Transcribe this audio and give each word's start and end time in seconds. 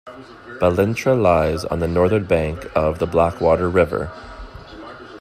Ballintra 0.59 1.13
lies 1.15 1.63
on 1.63 1.77
the 1.79 1.87
northern 1.87 2.23
bank 2.25 2.65
of 2.75 2.97
the 2.97 3.05
Blackwater 3.05 3.69
river. 3.69 4.11